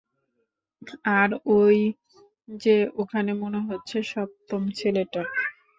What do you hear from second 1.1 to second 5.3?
আর ওই যে ওখানে মনে হচ্ছে সপ্তম ছেলেটা।